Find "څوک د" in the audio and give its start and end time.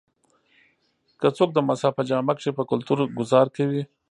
1.37-1.59